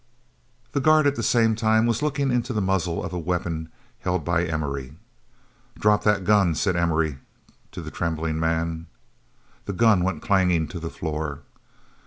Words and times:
The 0.71 0.79
guard 0.81 1.05
at 1.05 1.15
the 1.15 1.21
same 1.21 1.55
time 1.55 1.85
was 1.85 2.01
looking 2.01 2.31
into 2.31 2.53
the 2.53 2.59
muzzle 2.59 3.03
of 3.05 3.13
a 3.13 3.19
weapon 3.19 3.69
held 3.99 4.25
by 4.25 4.43
Emory. 4.45 4.93
"Drop 5.77 6.03
that 6.05 6.23
gun," 6.23 6.55
said 6.55 6.75
Emory 6.75 7.19
to 7.71 7.83
the 7.83 7.91
trembling 7.91 8.39
man. 8.39 8.87
The 9.65 9.73
gun 9.73 10.03
went 10.03 10.23
clanging 10.23 10.67
to 10.69 10.79
the 10.79 10.89
floor. 10.89 11.41